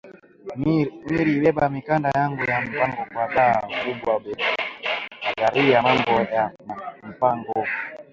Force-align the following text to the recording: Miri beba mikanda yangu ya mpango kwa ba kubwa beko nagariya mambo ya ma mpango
Miri 1.09 1.33
beba 1.41 1.65
mikanda 1.75 2.09
yangu 2.17 2.41
ya 2.51 2.57
mpango 2.65 3.03
kwa 3.11 3.25
ba 3.35 3.47
kubwa 3.79 4.13
beko 4.23 4.49
nagariya 5.23 5.77
mambo 5.85 6.13
ya 6.33 6.43
ma 6.67 6.75
mpango 7.09 7.57